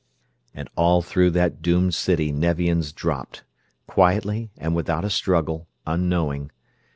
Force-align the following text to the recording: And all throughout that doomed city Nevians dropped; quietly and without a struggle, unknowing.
And 0.55 0.67
all 0.75 1.03
throughout 1.03 1.33
that 1.33 1.61
doomed 1.61 1.93
city 1.93 2.31
Nevians 2.31 2.91
dropped; 2.91 3.43
quietly 3.85 4.49
and 4.57 4.73
without 4.75 5.05
a 5.05 5.11
struggle, 5.11 5.67
unknowing. 5.85 6.49